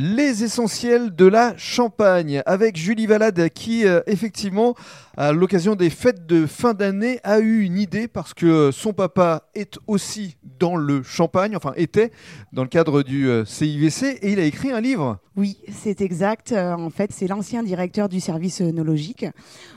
Les 0.00 0.44
essentiels 0.44 1.12
de 1.12 1.26
la 1.26 1.56
Champagne 1.56 2.40
avec 2.46 2.76
Julie 2.76 3.08
Valade 3.08 3.48
qui 3.48 3.84
euh, 3.84 4.00
effectivement 4.06 4.76
à 5.16 5.32
l'occasion 5.32 5.74
des 5.74 5.90
fêtes 5.90 6.24
de 6.24 6.46
fin 6.46 6.72
d'année 6.72 7.18
a 7.24 7.40
eu 7.40 7.62
une 7.62 7.76
idée 7.76 8.06
parce 8.06 8.32
que 8.32 8.70
son 8.70 8.92
papa 8.92 9.48
est 9.56 9.76
aussi 9.88 10.36
dans 10.60 10.76
le 10.76 11.02
Champagne, 11.02 11.56
enfin 11.56 11.72
était 11.74 12.12
dans 12.52 12.62
le 12.62 12.68
cadre 12.68 13.02
du 13.02 13.28
CIVC 13.44 14.04
euh, 14.04 14.14
et 14.22 14.32
il 14.34 14.38
a 14.38 14.44
écrit 14.44 14.70
un 14.70 14.80
livre. 14.80 15.18
Oui, 15.34 15.56
c'est 15.72 16.00
exact. 16.00 16.52
Euh, 16.52 16.74
en 16.74 16.90
fait, 16.90 17.10
c'est 17.12 17.26
l'ancien 17.26 17.64
directeur 17.64 18.08
du 18.08 18.20
service 18.20 18.60
œnologique 18.60 19.26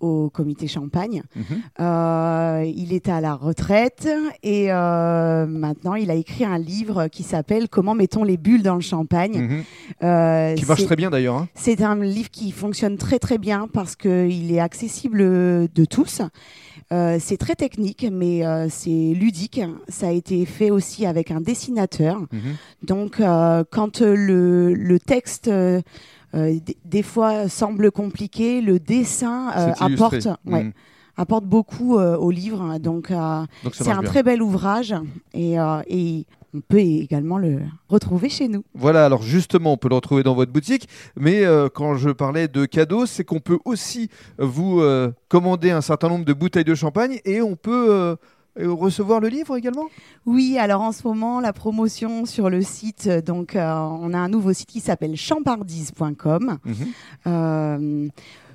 au 0.00 0.28
comité 0.28 0.66
Champagne. 0.66 1.22
Mhm. 1.34 2.64
il 2.66 2.92
était 2.92 3.10
à 3.10 3.22
la 3.22 3.34
retraite 3.34 4.08
et 4.42 4.66
maintenant 4.68 5.94
il 5.94 6.10
a 6.10 6.14
écrit 6.14 6.44
un 6.44 6.58
livre 6.58 7.08
qui 7.08 7.22
s'appelle 7.22 7.70
Comment 7.70 7.94
mettons 7.94 8.24
les 8.24 8.36
bulles 8.36 8.62
dans 8.62 8.74
le 8.74 8.82
champagne. 8.82 9.38
Mhm. 9.38 9.64
Euh, 10.02 10.54
qui 10.54 10.64
marche 10.64 10.84
très 10.84 10.96
bien 10.96 11.10
d'ailleurs. 11.10 11.36
Hein. 11.36 11.48
C'est 11.54 11.82
un 11.82 11.96
livre 11.96 12.30
qui 12.30 12.50
fonctionne 12.50 12.96
très 12.96 13.18
très 13.18 13.38
bien 13.38 13.68
parce 13.72 13.94
qu'il 13.94 14.52
est 14.52 14.60
accessible 14.60 15.18
de 15.20 15.84
tous. 15.84 16.22
Euh, 16.92 17.18
c'est 17.20 17.36
très 17.36 17.54
technique, 17.54 18.06
mais 18.10 18.44
euh, 18.44 18.66
c'est 18.68 18.90
ludique. 19.14 19.60
Ça 19.88 20.08
a 20.08 20.10
été 20.10 20.44
fait 20.44 20.70
aussi 20.70 21.06
avec 21.06 21.30
un 21.30 21.40
dessinateur. 21.40 22.20
Mhm. 22.32 22.40
Donc, 22.82 23.22
quand 23.70 24.00
le, 24.00 24.74
le 24.74 24.98
texte 24.98 25.50
des 26.34 27.02
fois 27.02 27.48
semble 27.48 27.90
compliqué, 27.90 28.60
le 28.60 28.78
dessin 28.78 29.48
apporte. 29.78 30.26
Mhm. 30.44 30.72
apporte 31.16 31.44
beaucoup 31.44 31.98
au 31.98 32.30
livre. 32.30 32.78
Donc, 32.78 33.12
c'est 33.72 33.90
un 33.90 34.02
très 34.02 34.22
bel 34.22 34.42
ouvrage 34.42 34.94
et, 35.32 35.56
et 35.86 36.26
on 36.54 36.60
peut 36.60 36.78
également 36.78 37.38
le 37.38 37.60
retrouver 37.88 38.28
chez 38.28 38.48
nous. 38.48 38.64
Voilà, 38.74 39.06
alors 39.06 39.22
justement, 39.22 39.72
on 39.72 39.76
peut 39.76 39.88
le 39.88 39.94
retrouver 39.94 40.22
dans 40.22 40.34
votre 40.34 40.52
boutique, 40.52 40.88
mais 41.16 41.44
euh, 41.44 41.68
quand 41.72 41.94
je 41.96 42.10
parlais 42.10 42.48
de 42.48 42.66
cadeaux, 42.66 43.06
c'est 43.06 43.24
qu'on 43.24 43.40
peut 43.40 43.58
aussi 43.64 44.10
vous 44.38 44.80
euh, 44.80 45.12
commander 45.28 45.70
un 45.70 45.80
certain 45.80 46.08
nombre 46.08 46.24
de 46.24 46.32
bouteilles 46.32 46.64
de 46.64 46.74
champagne 46.74 47.20
et 47.24 47.40
on 47.40 47.56
peut 47.56 47.90
euh, 47.90 48.16
recevoir 48.58 49.20
le 49.20 49.28
livre 49.28 49.56
également? 49.56 49.88
Oui, 50.26 50.58
alors 50.58 50.82
en 50.82 50.92
ce 50.92 51.06
moment, 51.06 51.40
la 51.40 51.54
promotion 51.54 52.26
sur 52.26 52.50
le 52.50 52.60
site, 52.60 53.08
donc 53.08 53.52
on 53.54 54.14
a 54.14 54.18
un 54.18 54.28
nouveau 54.28 54.52
site 54.52 54.68
qui 54.68 54.80
s'appelle 54.80 55.16
champardise.com 55.16 56.58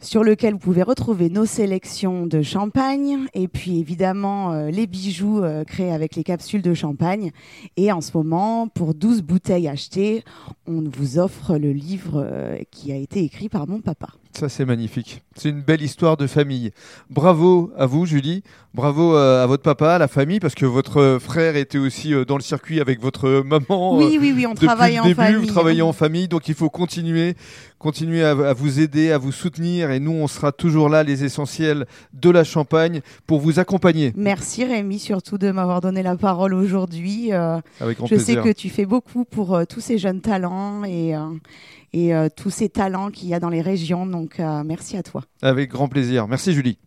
sur 0.00 0.24
lequel 0.24 0.54
vous 0.54 0.58
pouvez 0.58 0.82
retrouver 0.82 1.28
nos 1.28 1.44
sélections 1.44 2.26
de 2.26 2.42
champagne 2.42 3.26
et 3.34 3.48
puis 3.48 3.78
évidemment 3.78 4.52
euh, 4.52 4.70
les 4.70 4.86
bijoux 4.86 5.42
euh, 5.42 5.64
créés 5.64 5.92
avec 5.92 6.16
les 6.16 6.24
capsules 6.24 6.62
de 6.62 6.74
champagne. 6.74 7.30
Et 7.76 7.92
en 7.92 8.00
ce 8.00 8.16
moment, 8.16 8.68
pour 8.68 8.94
12 8.94 9.22
bouteilles 9.22 9.68
achetées, 9.68 10.24
on 10.66 10.82
vous 10.82 11.18
offre 11.18 11.56
le 11.56 11.72
livre 11.72 12.22
euh, 12.24 12.58
qui 12.70 12.92
a 12.92 12.96
été 12.96 13.22
écrit 13.22 13.48
par 13.48 13.68
mon 13.68 13.80
papa. 13.80 14.08
Ça, 14.32 14.48
c'est 14.48 14.64
magnifique. 14.64 15.22
C'est 15.34 15.48
une 15.48 15.60
belle 15.60 15.82
histoire 15.82 16.16
de 16.16 16.26
famille. 16.26 16.70
Bravo 17.10 17.72
à 17.76 17.86
vous, 17.86 18.06
Julie. 18.06 18.42
Bravo 18.72 19.16
à 19.16 19.44
votre 19.46 19.64
papa, 19.64 19.94
à 19.94 19.98
la 19.98 20.06
famille, 20.06 20.38
parce 20.38 20.54
que 20.54 20.64
votre 20.64 21.18
frère 21.20 21.56
était 21.56 21.78
aussi 21.78 22.14
dans 22.26 22.36
le 22.36 22.42
circuit 22.42 22.80
avec 22.80 23.00
votre 23.00 23.42
maman. 23.44 23.96
Oui, 23.96 24.18
oui, 24.20 24.32
oui, 24.34 24.46
on 24.46 24.54
travaille 24.54 25.00
en 25.00 25.12
famille. 25.14 25.40
Vous 25.40 25.46
travaillez 25.46 25.82
en 25.82 25.92
famille, 25.92 26.28
donc 26.28 26.48
il 26.48 26.54
faut 26.54 26.70
continuer, 26.70 27.34
continuer 27.78 28.22
à, 28.22 28.52
vous 28.52 28.78
aider, 28.78 29.10
à 29.10 29.18
vous 29.18 29.32
soutenir. 29.32 29.90
Et 29.90 29.98
nous, 29.98 30.12
on 30.12 30.28
sera 30.28 30.52
toujours 30.52 30.88
là, 30.88 31.02
les 31.02 31.24
essentiels 31.24 31.86
de 32.12 32.30
la 32.30 32.44
Champagne, 32.44 33.00
pour 33.26 33.40
vous 33.40 33.58
accompagner. 33.58 34.12
Merci 34.16 34.64
Rémi, 34.64 35.00
surtout 35.00 35.38
de 35.38 35.50
m'avoir 35.50 35.80
donné 35.80 36.04
la 36.04 36.16
parole 36.16 36.54
aujourd'hui. 36.54 37.32
avec 37.32 37.98
grand 37.98 38.06
je 38.06 38.16
sais 38.16 38.36
que 38.36 38.52
tu 38.52 38.70
fais 38.70 38.86
beaucoup 38.86 39.24
pour 39.24 39.60
tous 39.68 39.80
ces 39.80 39.98
jeunes 39.98 40.20
talents 40.20 40.84
et 40.84 41.14
et 41.92 42.14
euh, 42.14 42.28
tous 42.34 42.50
ces 42.50 42.68
talents 42.68 43.10
qu'il 43.10 43.28
y 43.28 43.34
a 43.34 43.40
dans 43.40 43.48
les 43.48 43.62
régions. 43.62 44.06
Donc, 44.06 44.40
euh, 44.40 44.62
merci 44.64 44.96
à 44.96 45.02
toi. 45.02 45.22
Avec 45.42 45.70
grand 45.70 45.88
plaisir. 45.88 46.28
Merci 46.28 46.52
Julie. 46.52 46.78